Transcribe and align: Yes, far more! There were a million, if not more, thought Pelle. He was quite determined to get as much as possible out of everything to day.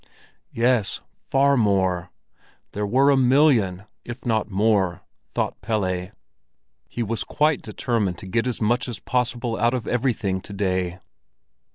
Yes, 0.51 0.99
far 1.27 1.55
more! 1.55 2.09
There 2.71 2.87
were 2.87 3.11
a 3.11 3.15
million, 3.15 3.83
if 4.03 4.25
not 4.25 4.49
more, 4.49 5.01
thought 5.35 5.61
Pelle. 5.61 6.09
He 6.89 7.03
was 7.03 7.23
quite 7.23 7.61
determined 7.61 8.17
to 8.17 8.25
get 8.25 8.47
as 8.47 8.59
much 8.59 8.87
as 8.89 8.97
possible 8.97 9.59
out 9.59 9.75
of 9.75 9.85
everything 9.85 10.41
to 10.41 10.53
day. 10.53 10.99